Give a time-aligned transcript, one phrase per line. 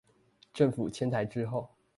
[0.51, 1.75] 政府遷台之後